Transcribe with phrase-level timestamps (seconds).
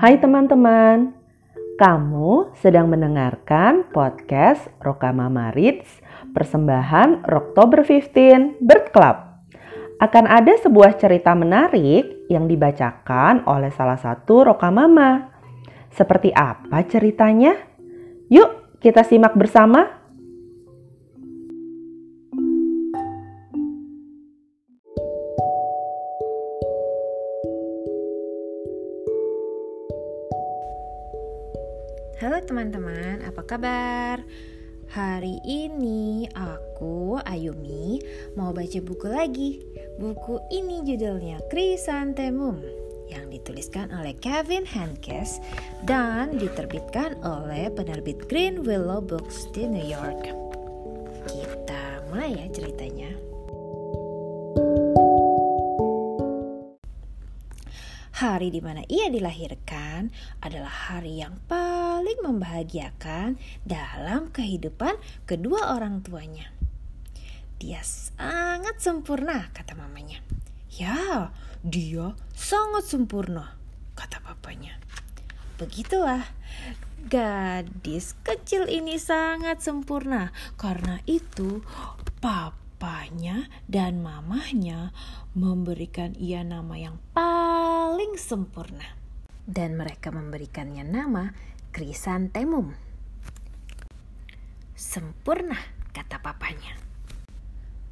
[0.00, 1.12] Hai teman-teman,
[1.76, 6.00] kamu sedang mendengarkan podcast Rokamama Reads
[6.32, 9.16] persembahan Oktober 15 Bird Club.
[10.00, 15.36] Akan ada sebuah cerita menarik yang dibacakan oleh salah satu Rokamama.
[15.92, 17.52] Seperti apa ceritanya?
[18.32, 19.99] Yuk kita simak bersama.
[32.20, 34.20] Halo teman-teman, apa kabar?
[34.92, 37.96] Hari ini aku, Ayumi,
[38.36, 39.64] mau baca buku lagi.
[39.96, 42.60] Buku ini judulnya Chrysanthemum
[43.08, 45.40] yang dituliskan oleh Kevin Hankes
[45.88, 50.28] dan diterbitkan oleh penerbit Green Willow Books di New York.
[51.24, 53.16] Kita mulai ya ceritanya.
[58.12, 60.12] Hari di mana ia dilahirkan
[60.44, 61.69] adalah hari yang paling
[62.18, 64.98] membahagiakan dalam kehidupan
[65.30, 66.50] kedua orang tuanya.
[67.60, 70.24] Dia sangat sempurna, kata mamanya.
[70.72, 71.28] Ya,
[71.60, 73.52] dia sangat sempurna,
[73.92, 74.80] kata papanya.
[75.60, 76.24] Begitulah,
[77.04, 80.32] gadis kecil ini sangat sempurna.
[80.56, 81.60] Karena itu,
[82.24, 84.96] papanya dan mamanya
[85.36, 88.96] memberikan ia nama yang paling sempurna.
[89.44, 91.28] Dan mereka memberikannya nama
[91.70, 92.74] Krisantemum.
[94.74, 95.54] Sempurna,
[95.94, 96.74] kata papanya.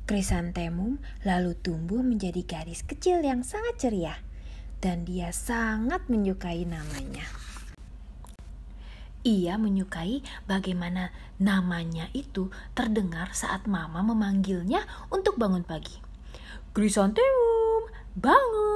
[0.03, 4.19] Krisantemum lalu tumbuh menjadi gadis kecil yang sangat ceria.
[4.83, 7.23] Dan dia sangat menyukai namanya.
[9.23, 14.83] Ia menyukai bagaimana namanya itu terdengar saat mama memanggilnya
[15.15, 16.03] untuk bangun pagi.
[16.75, 18.68] Krisantemum, bangun!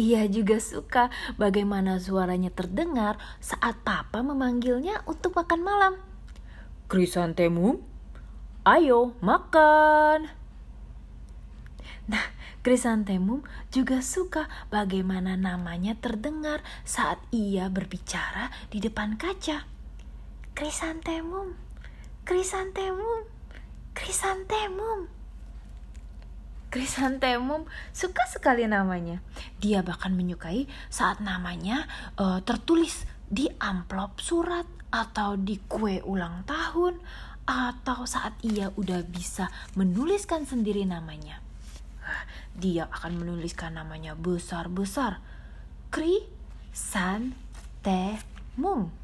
[0.00, 5.94] Ia juga suka bagaimana suaranya terdengar saat papa memanggilnya untuk makan malam.
[6.88, 7.84] Krisantemum,
[8.64, 10.32] ayo makan!
[12.08, 12.24] Nah,
[12.64, 19.68] Krisantemum juga suka bagaimana namanya terdengar saat ia berbicara di depan kaca.
[20.56, 21.60] Krisantemum,
[22.24, 23.28] Krisantemum,
[23.92, 25.19] Krisantemum.
[26.70, 29.18] Krisantemum suka sekali namanya.
[29.58, 37.02] Dia bahkan menyukai saat namanya uh, tertulis di amplop surat atau di kue ulang tahun
[37.42, 41.42] atau saat ia udah bisa menuliskan sendiri namanya.
[42.54, 45.18] Dia akan menuliskan namanya besar-besar.
[45.90, 46.22] Kri
[46.70, 47.34] San
[47.82, 48.94] Temum.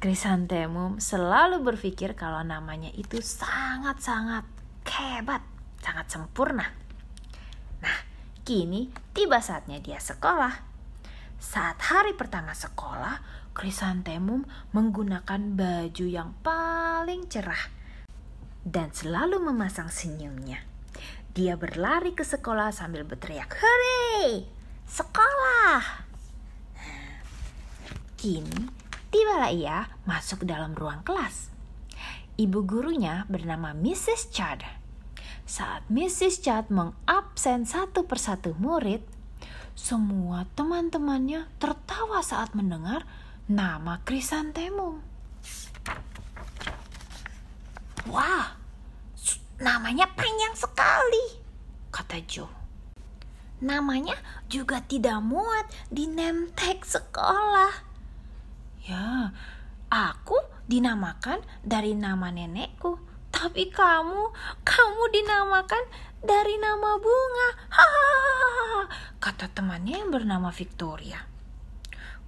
[0.00, 4.61] Krisantemum selalu berpikir kalau namanya itu sangat-sangat
[4.98, 5.40] hebat,
[5.80, 6.68] sangat sempurna.
[7.80, 7.98] Nah,
[8.44, 10.72] kini tiba saatnya dia sekolah.
[11.42, 17.68] Saat hari pertama sekolah, Krisantemum menggunakan baju yang paling cerah
[18.64, 20.64] dan selalu memasang senyumnya.
[21.36, 24.48] Dia berlari ke sekolah sambil berteriak, "Hore!
[24.88, 26.08] Sekolah!"
[28.16, 28.72] Kini,
[29.12, 31.52] tibalah ia masuk dalam ruang kelas.
[32.40, 34.32] Ibu gurunya bernama Mrs.
[34.32, 34.81] Chad
[35.42, 36.40] saat Mrs.
[36.42, 39.02] Chad mengabsen satu persatu murid,
[39.72, 43.08] semua teman-temannya tertawa saat mendengar
[43.50, 45.02] nama Krisantemum.
[48.10, 48.58] Wah,
[49.62, 51.40] namanya panjang sekali,
[51.94, 52.50] kata Joe.
[53.62, 54.18] Namanya
[54.50, 56.10] juga tidak muat di
[56.58, 57.70] tag sekolah.
[58.82, 59.30] Ya,
[59.86, 60.34] aku
[60.66, 64.30] dinamakan dari nama nenekku tapi kamu,
[64.62, 65.84] kamu dinamakan
[66.22, 67.50] dari nama bunga.
[69.24, 71.26] Kata temannya yang bernama Victoria.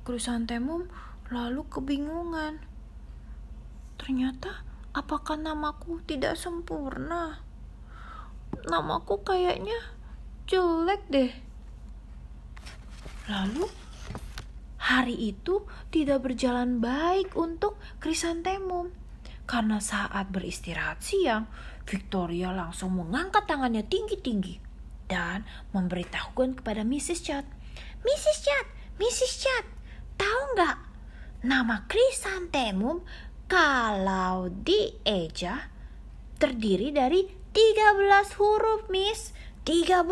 [0.03, 0.89] Krisantemum
[1.31, 2.59] lalu kebingungan.
[4.01, 7.45] Ternyata apakah namaku tidak sempurna?
[8.67, 9.79] Namaku kayaknya
[10.51, 11.33] jelek deh.
[13.31, 13.71] Lalu
[14.77, 19.04] hari itu tidak berjalan baik untuk Krisantemum
[19.45, 21.49] karena saat beristirahat siang,
[21.85, 24.61] Victoria langsung mengangkat tangannya tinggi-tinggi
[25.05, 25.45] dan
[25.77, 27.21] memberitahukan kepada Mrs.
[27.21, 27.45] Chad.
[28.05, 28.39] Mrs.
[28.41, 29.33] Chad, Mrs.
[29.45, 29.65] Chad,
[30.17, 30.77] tahu nggak
[31.45, 33.05] nama Chrysanthemum
[33.45, 35.69] kalau dieja
[36.41, 39.31] terdiri dari 13 huruf, Miss.
[39.65, 40.05] 13.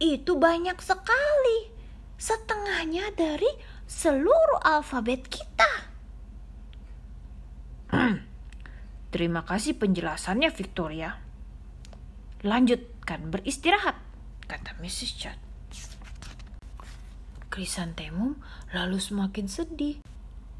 [0.00, 1.70] Itu banyak sekali.
[2.16, 3.50] Setengahnya dari
[3.86, 5.91] seluruh alfabet kita.
[9.12, 11.20] Terima kasih penjelasannya Victoria.
[12.42, 13.94] Lanjutkan beristirahat,
[14.48, 15.10] kata Mrs.
[15.14, 15.38] Chad.
[17.52, 18.40] Krisantemum
[18.72, 20.00] lalu semakin sedih.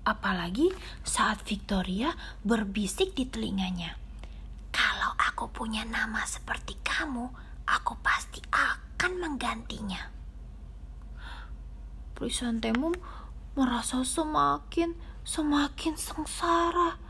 [0.04, 0.68] Apalagi
[1.00, 2.12] saat Victoria
[2.44, 3.96] berbisik di telinganya.
[4.68, 7.32] Kalau aku punya nama seperti kamu,
[7.64, 10.12] aku pasti akan menggantinya.
[12.14, 12.92] Krisantemum
[13.56, 17.01] merasa semakin semakin sengsara.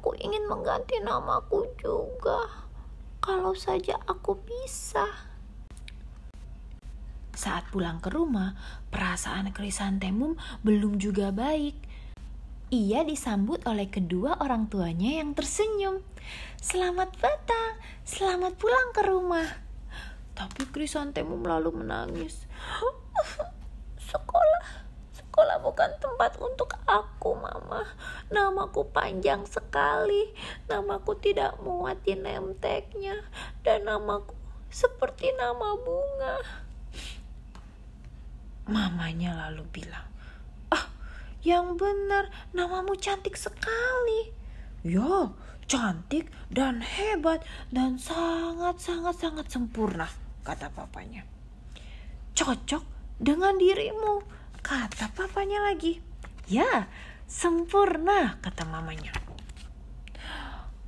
[0.00, 2.48] Aku ingin mengganti namaku juga.
[3.20, 5.04] Kalau saja aku bisa.
[7.36, 8.56] Saat pulang ke rumah,
[8.88, 11.76] perasaan Krisantemum belum juga baik.
[12.72, 16.00] Ia disambut oleh kedua orang tuanya yang tersenyum.
[16.56, 17.76] Selamat datang,
[18.08, 19.48] selamat pulang ke rumah.
[20.32, 22.48] Tapi Krisantemum lalu menangis.
[25.40, 27.80] Sekolah, bukan tempat untuk aku, Mama.
[28.28, 30.36] Namaku panjang sekali.
[30.68, 33.24] Namaku tidak muat di name tag-nya.
[33.64, 34.36] Dan namaku
[34.68, 36.44] seperti nama bunga.
[38.68, 40.04] Mamanya lalu bilang,
[40.68, 40.92] Ah,
[41.40, 44.36] yang benar namamu cantik sekali.
[44.84, 45.32] Ya,
[45.64, 50.12] cantik dan hebat dan sangat-sangat-sangat sempurna,
[50.44, 51.24] kata papanya.
[52.36, 52.84] Cocok
[53.16, 56.00] dengan dirimu, kata papanya lagi.
[56.48, 56.88] Ya,
[57.28, 59.12] sempurna, kata mamanya.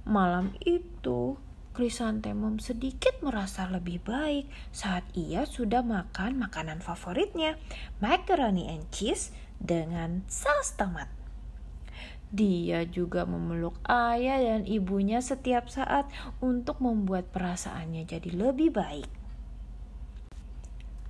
[0.02, 1.38] Malam itu,
[1.72, 4.44] Krisantemum sedikit merasa lebih baik
[4.76, 7.56] saat ia sudah makan makanan favoritnya,
[7.96, 11.08] macaroni and cheese dengan saus tomat.
[12.28, 16.12] Dia juga memeluk ayah dan ibunya setiap saat
[16.44, 19.21] untuk membuat perasaannya jadi lebih baik.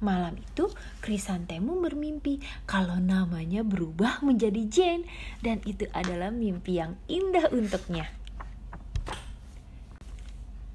[0.02, 0.66] Malam itu,
[0.98, 5.06] Krisantemum bermimpi kalau namanya berubah menjadi Jane
[5.46, 8.10] dan itu adalah mimpi yang indah untuknya.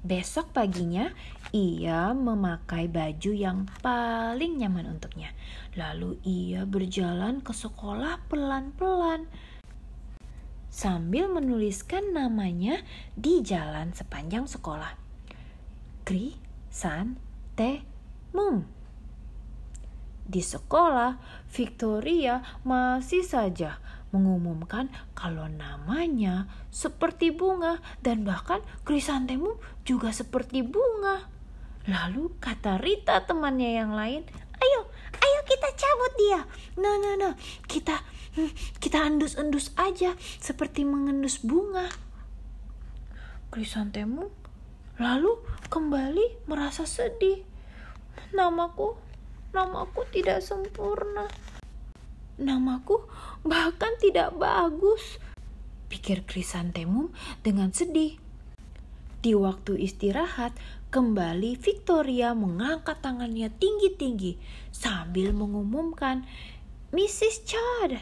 [0.00, 1.12] Besok paginya,
[1.52, 5.36] ia memakai baju yang paling nyaman untuknya.
[5.76, 9.28] Lalu ia berjalan ke sekolah pelan-pelan
[10.72, 12.80] sambil menuliskan namanya
[13.12, 14.96] di jalan sepanjang sekolah.
[16.08, 16.40] Kri
[16.72, 17.20] San
[18.32, 18.77] Mum.
[20.28, 21.16] Di sekolah,
[21.48, 23.80] Victoria masih saja
[24.12, 29.56] mengumumkan kalau namanya seperti bunga dan bahkan krisantemum
[29.88, 31.28] juga seperti bunga.
[31.88, 34.20] Lalu kata Rita temannya yang lain,
[34.60, 34.80] ayo,
[35.16, 36.40] ayo kita cabut dia.
[36.76, 37.34] Nah, nah, nah,
[37.64, 37.96] kita,
[38.36, 38.52] hmm,
[38.84, 41.88] kita endus-endus aja seperti mengendus bunga.
[43.48, 44.28] Krisantemum
[45.00, 45.40] lalu
[45.72, 47.48] kembali merasa sedih.
[48.36, 49.07] Namaku,
[49.52, 51.28] namaku tidak sempurna.
[52.38, 53.02] Namaku
[53.42, 55.18] bahkan tidak bagus,
[55.90, 57.10] pikir Krisantemum
[57.42, 58.14] dengan sedih.
[59.18, 60.54] Di waktu istirahat,
[60.94, 64.38] kembali Victoria mengangkat tangannya tinggi-tinggi
[64.70, 66.22] sambil mengumumkan,
[66.94, 67.42] Mrs.
[67.42, 67.98] Chad,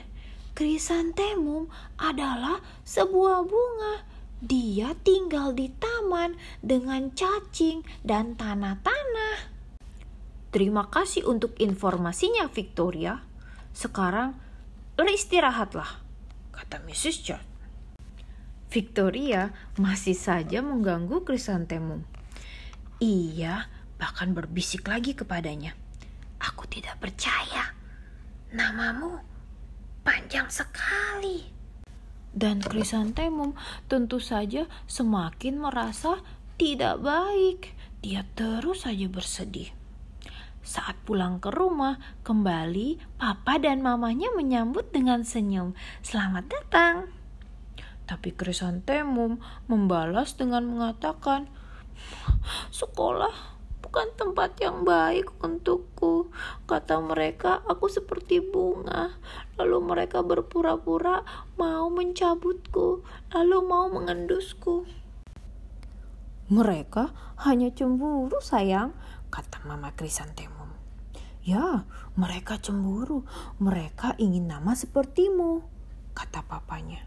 [0.53, 4.05] Krisantemum adalah sebuah bunga.
[4.45, 9.56] Dia tinggal di taman dengan cacing dan tanah-tanah.
[10.57, 13.21] Terima kasih untuk informasinya, Victoria.
[13.77, 14.41] Sekarang
[14.97, 16.01] beristirahatlah,
[16.49, 17.17] kata Mrs.
[17.21, 17.45] George.
[18.73, 22.09] Victoria masih saja mengganggu Krisantemum.
[23.05, 23.69] Ia
[24.01, 25.77] bahkan berbisik lagi kepadanya.
[26.41, 27.77] Aku tidak percaya.
[28.57, 29.13] Namamu
[30.09, 31.53] panjang sekali.
[32.33, 33.53] Dan Krisantemum
[33.93, 36.17] tentu saja semakin merasa
[36.57, 37.77] tidak baik.
[38.01, 39.76] Dia terus saja bersedih.
[40.67, 45.79] Saat pulang ke rumah, kembali papa dan mamanya menyambut dengan senyum.
[46.03, 47.15] Selamat datang.
[48.11, 49.39] Tapi Krisantemum
[49.71, 51.47] membalas dengan mengatakan,
[52.75, 53.31] Sekolah
[53.79, 56.35] bukan tempat yang baik untukku.
[56.67, 59.15] Kata mereka, aku seperti bunga.
[59.63, 61.23] Lalu mereka berpura-pura
[61.55, 64.83] mau mencabutku, lalu mau mengendusku.
[66.51, 67.15] Mereka
[67.47, 68.95] hanya cemburu, sayang,
[69.37, 70.73] kata Mama Krisantemum.
[71.45, 71.85] Ya,
[72.17, 73.29] mereka cemburu.
[73.61, 75.61] Mereka ingin nama sepertimu,
[76.17, 77.05] kata papanya.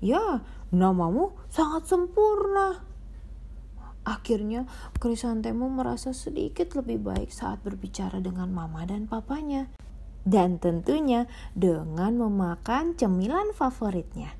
[0.00, 0.40] Ya,
[0.72, 2.80] namamu sangat sempurna.
[4.08, 4.64] Akhirnya,
[4.96, 9.68] Krisantemo merasa sedikit lebih baik saat berbicara dengan mama dan papanya.
[10.24, 14.32] Dan tentunya dengan memakan cemilan favoritnya,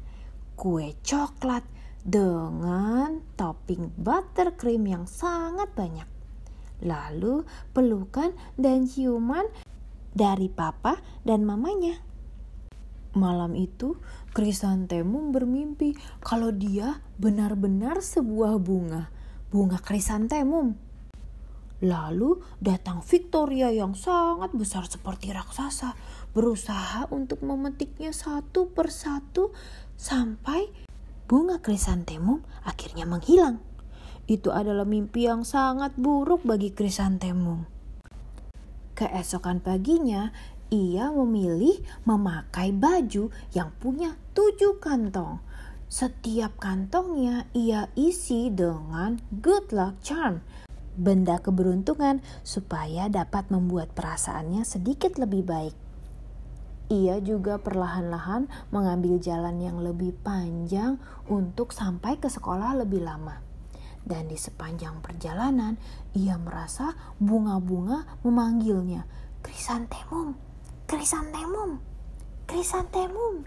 [0.56, 1.62] kue coklat
[2.00, 6.19] dengan topping buttercream yang sangat banyak
[6.84, 9.46] lalu pelukan dan ciuman
[10.12, 12.02] dari papa dan mamanya.
[13.10, 13.98] Malam itu,
[14.30, 19.10] Krisantemum bermimpi kalau dia benar-benar sebuah bunga,
[19.50, 20.78] bunga krisantemum.
[21.82, 25.98] Lalu datang Victoria yang sangat besar seperti raksasa,
[26.30, 29.50] berusaha untuk memetiknya satu persatu
[29.98, 30.70] sampai
[31.26, 33.58] bunga krisantemum akhirnya menghilang.
[34.26, 37.64] Itu adalah mimpi yang sangat buruk bagi krisantemum.
[38.98, 40.34] Keesokan paginya,
[40.68, 45.40] ia memilih memakai baju yang punya tujuh kantong.
[45.90, 50.44] Setiap kantongnya ia isi dengan good luck charm
[51.00, 55.74] benda keberuntungan supaya dapat membuat perasaannya sedikit lebih baik.
[56.90, 60.98] Ia juga perlahan-lahan mengambil jalan yang lebih panjang
[61.30, 63.49] untuk sampai ke sekolah lebih lama.
[64.02, 65.76] Dan di sepanjang perjalanan,
[66.16, 69.04] ia merasa bunga-bunga memanggilnya,
[69.44, 70.34] "Krisantemum,
[70.88, 71.78] krisantemum,
[72.48, 73.44] krisantemum."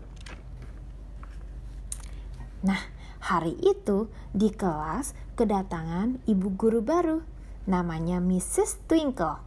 [2.64, 2.80] Nah,
[3.20, 7.20] hari itu di kelas kedatangan ibu guru baru
[7.68, 8.88] namanya Mrs.
[8.88, 9.40] Twinkle.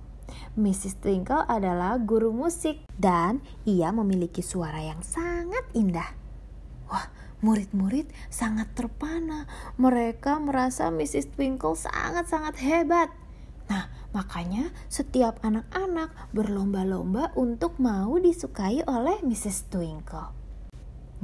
[0.59, 0.99] Mrs.
[1.01, 6.13] Twinkle adalah guru musik dan ia memiliki suara yang sangat indah.
[6.91, 7.07] Wah,
[7.41, 9.49] murid-murid sangat terpana.
[9.77, 11.37] Mereka merasa Mrs.
[11.37, 13.09] Twinkle sangat-sangat hebat.
[13.67, 19.69] Nah, makanya setiap anak-anak berlomba-lomba untuk mau disukai oleh Mrs.
[19.69, 20.31] Twinkle.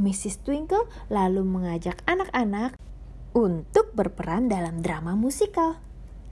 [0.01, 0.43] Mrs.
[0.43, 2.75] Twinkle lalu mengajak anak-anak
[3.33, 5.79] untuk berperan dalam drama musikal.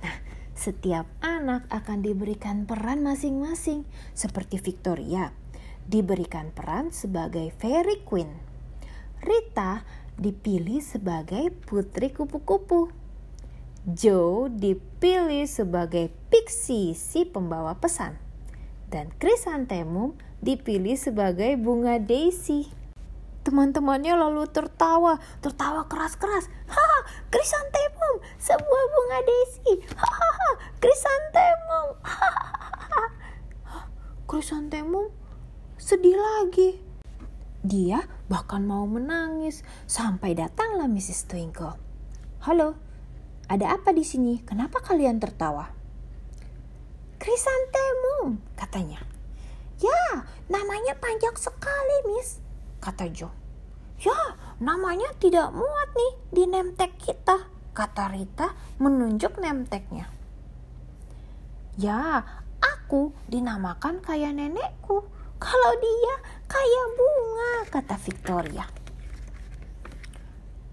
[0.00, 0.16] Nah,
[0.56, 3.84] setiap anak akan diberikan peran masing-masing,
[4.16, 5.32] seperti Victoria
[5.90, 8.49] diberikan peran sebagai Fairy Queen.
[9.20, 9.84] Rita
[10.16, 12.88] dipilih sebagai putri kupu-kupu.
[13.84, 18.16] Joe dipilih sebagai Pixie si pembawa pesan.
[18.88, 22.72] Dan Chrysanthemum dipilih sebagai bunga Daisy.
[23.44, 26.48] Teman-temannya lalu tertawa, tertawa keras-keras.
[26.68, 29.84] Haha, krisantemum, sebuah bunga Daisy.
[30.00, 30.50] Hahaha,
[30.80, 31.86] krisantemum.
[32.08, 33.04] Hahaha.
[34.24, 35.12] Krisantemum
[35.76, 36.89] sedih lagi.
[37.60, 41.28] Dia bahkan mau menangis sampai datanglah Mrs.
[41.28, 41.76] Twinkle.
[42.44, 42.76] Halo,
[43.52, 44.40] ada apa di sini?
[44.40, 45.68] Kenapa kalian tertawa?
[47.20, 49.04] Krisantemum, katanya.
[49.80, 52.40] Ya, namanya panjang sekali, Miss
[52.80, 53.30] kata Joe.
[54.00, 54.16] Ya,
[54.56, 57.36] namanya tidak muat nih di tag kita,
[57.76, 60.08] kata Rita menunjuk name tagnya.
[61.76, 62.24] Ya,
[62.64, 65.04] aku dinamakan kayak nenekku.
[65.40, 66.14] Kalau dia
[66.50, 68.66] kayak bunga, kata Victoria.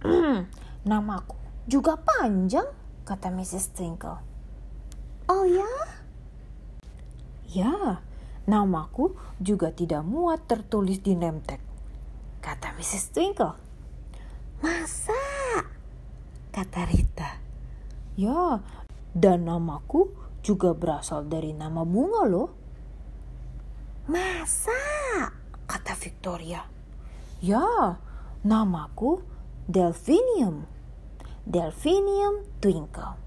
[0.01, 0.49] Hmm,
[0.89, 1.37] namaku
[1.69, 2.65] juga panjang,
[3.05, 3.77] kata Mrs.
[3.77, 4.17] Twinkle.
[5.29, 5.69] Oh ya?
[7.47, 8.01] Ya,
[8.49, 11.13] namaku juga tidak muat tertulis di
[11.45, 11.61] tag
[12.41, 13.13] kata Mrs.
[13.13, 13.55] Twinkle.
[14.63, 15.21] Masa?
[16.49, 17.37] Kata Rita.
[18.17, 18.65] Ya,
[19.13, 20.09] dan namaku
[20.41, 22.49] juga berasal dari nama bunga loh.
[24.07, 24.73] Masa?
[25.67, 26.63] Kata Victoria.
[27.43, 27.99] Ya,
[28.47, 29.19] namaku
[29.67, 30.63] Delphinium.
[31.43, 33.19] Delphinium Twinkle.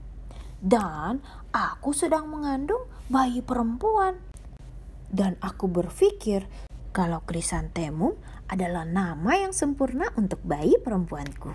[0.60, 1.20] Dan
[1.52, 4.16] aku sedang mengandung bayi perempuan.
[5.12, 6.48] Dan aku berpikir
[6.96, 8.16] kalau krisantemum
[8.48, 11.52] adalah nama yang sempurna untuk bayi perempuanku.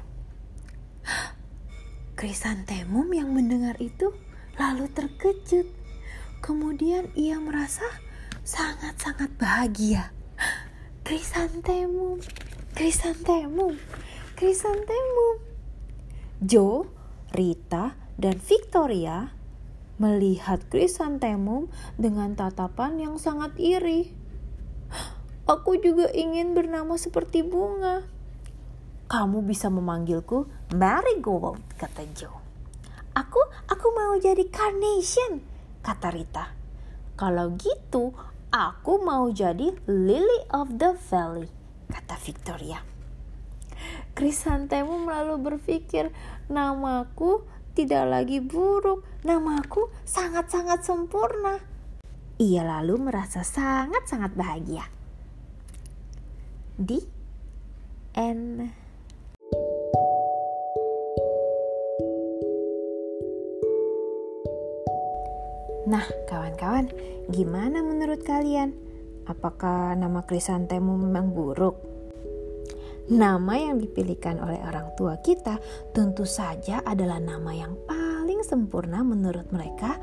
[2.20, 4.14] Krisantemum yang mendengar itu
[4.62, 5.66] lalu terkejut.
[6.46, 7.84] Kemudian ia merasa
[8.46, 10.14] sangat-sangat bahagia.
[11.06, 12.18] Krisantemum,
[12.74, 13.78] krisantemum,
[14.34, 15.38] krisantemum.
[16.42, 16.90] Joe,
[17.30, 19.30] Rita, dan Victoria
[20.02, 21.70] melihat krisantemum
[22.02, 24.18] dengan tatapan yang sangat iri.
[25.46, 28.02] Aku juga ingin bernama seperti bunga.
[29.06, 32.42] Kamu bisa memanggilku Marigold, kata Joe.
[33.14, 35.38] Aku, aku mau jadi carnation,
[35.86, 36.50] kata Rita.
[37.14, 38.10] Kalau gitu,
[38.56, 41.52] aku mau jadi Lily of the Valley,
[41.92, 42.80] kata Victoria.
[44.16, 46.16] Chrysanthemum lalu berpikir,
[46.48, 47.44] namaku
[47.76, 51.60] tidak lagi buruk, namaku sangat-sangat sempurna.
[52.40, 54.88] Ia lalu merasa sangat-sangat bahagia
[56.80, 57.04] di
[58.16, 58.72] N.
[65.86, 66.90] Nah, kawan-kawan,
[67.30, 68.74] gimana menurut kalian?
[69.30, 71.78] Apakah nama krisantemu memang buruk?
[73.06, 75.62] Nama yang dipilihkan oleh orang tua kita
[75.94, 80.02] tentu saja adalah nama yang paling sempurna menurut mereka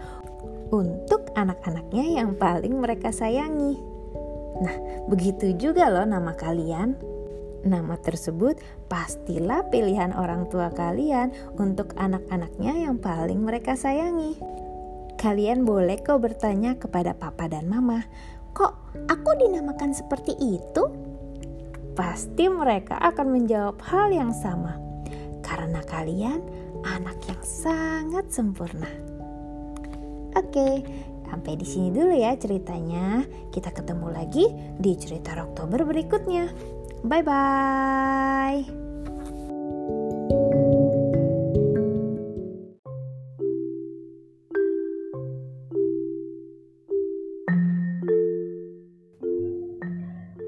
[0.71, 3.75] untuk anak-anaknya yang paling mereka sayangi.
[4.63, 4.77] Nah,
[5.11, 6.95] begitu juga loh nama kalian.
[7.67, 14.52] Nama tersebut pastilah pilihan orang tua kalian untuk anak-anaknya yang paling mereka sayangi.
[15.23, 18.03] Kalian boleh kok bertanya kepada papa dan mama,
[18.51, 18.75] kok
[19.07, 20.83] aku dinamakan seperti itu?
[21.95, 24.83] Pasti mereka akan menjawab hal yang sama,
[25.47, 26.43] karena kalian
[26.83, 28.91] anak yang sangat sempurna.
[30.35, 30.83] Oke,
[31.31, 33.23] sampai di sini dulu ya ceritanya.
[33.55, 36.51] Kita ketemu lagi di cerita Oktober berikutnya.
[37.07, 38.82] Bye bye.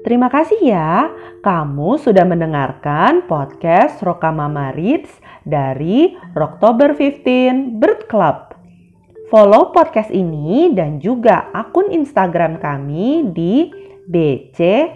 [0.05, 1.09] Terima kasih ya,
[1.41, 5.09] kamu sudah mendengarkan podcast Rokamama Reads
[5.41, 8.53] dari Oktober 15 Bird Club.
[9.33, 13.73] Follow podcast ini dan juga akun Instagram kami di
[14.05, 14.93] BC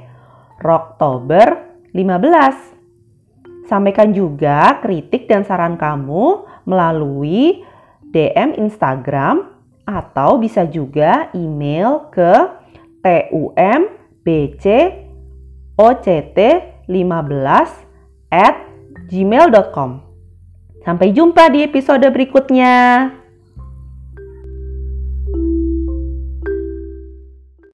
[0.61, 1.57] Oktober
[1.89, 3.65] 15.
[3.65, 7.65] Sampaikan juga kritik dan saran kamu melalui
[8.13, 9.57] DM Instagram
[9.89, 12.61] atau bisa juga email ke
[13.01, 13.98] TUM
[14.29, 14.65] bc
[15.73, 16.07] oct
[16.85, 17.89] 15
[18.29, 18.55] at
[19.09, 19.89] gmail.com.
[20.85, 23.09] Sampai jumpa di episode berikutnya.